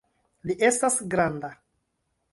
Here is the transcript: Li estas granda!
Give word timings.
Li 0.51 0.55
estas 0.69 0.97
granda! 1.15 1.55